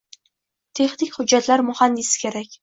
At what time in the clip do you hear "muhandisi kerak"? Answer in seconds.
1.69-2.59